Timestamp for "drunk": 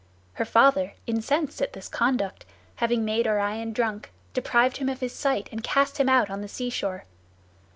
3.71-4.09